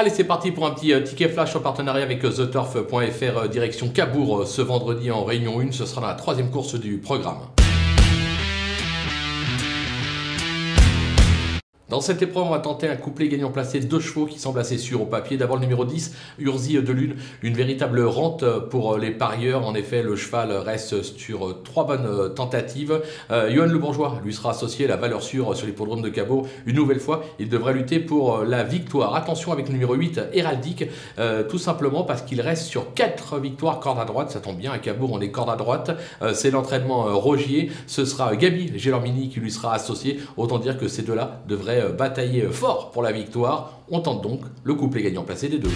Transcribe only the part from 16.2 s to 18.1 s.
Urzi de Lune, une véritable